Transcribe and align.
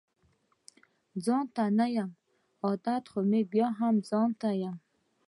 ځانته 1.25 1.63
نه 1.77 1.85
يم 1.95 2.11
عادت 2.65 3.03
خو 3.11 3.19
بيا 3.51 3.67
هم 3.79 3.95
ځانته 4.09 4.49
يم 4.63 4.77